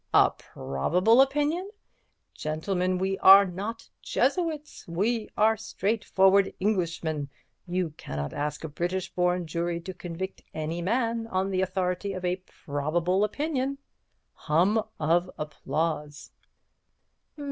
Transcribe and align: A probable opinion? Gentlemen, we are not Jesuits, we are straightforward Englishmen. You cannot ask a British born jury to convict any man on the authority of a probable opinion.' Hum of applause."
A 0.15 0.31
probable 0.31 1.21
opinion? 1.21 1.69
Gentlemen, 2.33 2.97
we 2.97 3.19
are 3.19 3.45
not 3.45 3.87
Jesuits, 4.01 4.87
we 4.87 5.29
are 5.37 5.55
straightforward 5.55 6.51
Englishmen. 6.59 7.29
You 7.67 7.91
cannot 7.97 8.33
ask 8.33 8.63
a 8.63 8.67
British 8.67 9.13
born 9.13 9.45
jury 9.45 9.79
to 9.81 9.93
convict 9.93 10.41
any 10.55 10.81
man 10.81 11.27
on 11.27 11.51
the 11.51 11.61
authority 11.61 12.13
of 12.13 12.25
a 12.25 12.37
probable 12.37 13.23
opinion.' 13.23 13.77
Hum 14.33 14.81
of 14.99 15.29
applause." 15.37 16.31